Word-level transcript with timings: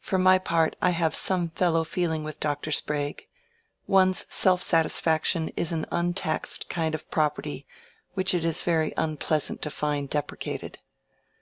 For 0.00 0.16
my 0.16 0.38
part 0.38 0.74
I 0.80 0.88
have 0.88 1.14
some 1.14 1.50
fellow 1.50 1.84
feeling 1.84 2.24
with 2.24 2.40
Dr. 2.40 2.72
Sprague: 2.72 3.26
one's 3.86 4.24
self 4.32 4.62
satisfaction 4.62 5.50
is 5.54 5.70
an 5.70 5.84
untaxed 5.92 6.70
kind 6.70 6.94
of 6.94 7.10
property 7.10 7.66
which 8.14 8.32
it 8.32 8.42
is 8.42 8.62
very 8.62 8.94
unpleasant 8.96 9.60
to 9.60 9.70
find 9.70 10.08
deprecated. 10.08 10.78